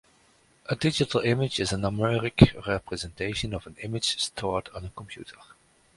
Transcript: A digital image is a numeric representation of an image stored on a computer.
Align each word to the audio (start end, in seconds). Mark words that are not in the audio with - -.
A 0.65 0.75
digital 0.75 1.21
image 1.21 1.59
is 1.59 1.71
a 1.71 1.75
numeric 1.75 2.65
representation 2.65 3.53
of 3.53 3.67
an 3.67 3.75
image 3.83 4.19
stored 4.19 4.67
on 4.73 4.85
a 4.85 4.89
computer. 4.89 5.37